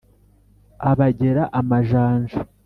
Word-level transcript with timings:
Abagera 0.89 1.43
amajanja 1.59 2.39